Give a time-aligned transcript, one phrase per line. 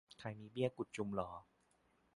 [0.19, 1.29] ใครมีเบี้ยกุดชุมลอ